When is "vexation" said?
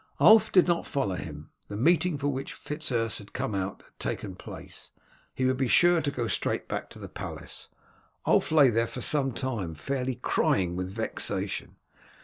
10.91-11.75